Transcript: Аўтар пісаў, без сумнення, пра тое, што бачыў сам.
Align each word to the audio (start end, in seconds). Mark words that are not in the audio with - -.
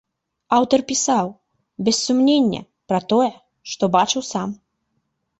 Аўтар 0.57 0.79
пісаў, 0.91 1.27
без 1.89 1.99
сумнення, 2.05 2.61
пра 2.91 2.99
тое, 3.11 3.27
што 3.73 3.83
бачыў 3.97 4.25
сам. 4.31 4.49